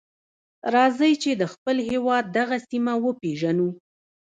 راځئ 0.73 1.13
چې 1.23 1.31
د 1.41 1.43
خپل 1.53 1.77
هېواد 1.89 2.23
دغه 2.37 2.57
سیمه 2.69 2.93
وپیژنو. 3.05 3.69